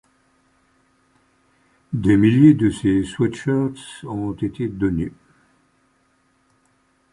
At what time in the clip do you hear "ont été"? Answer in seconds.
4.05-4.67